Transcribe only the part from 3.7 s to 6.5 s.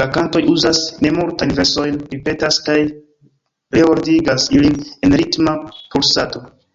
reordigas ilin en ritma pulsado.